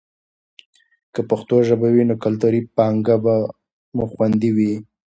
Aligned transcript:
که 1.13 1.21
پښتو 1.29 1.55
ژبه 1.67 1.87
وي 1.93 2.03
نو 2.09 2.15
کلتوري 2.23 2.61
پانګه 2.75 3.15
مو 3.95 4.05
خوندي 4.11 4.49
وي. 4.57 4.73